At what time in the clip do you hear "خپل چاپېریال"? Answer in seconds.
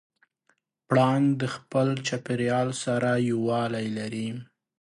1.55-2.69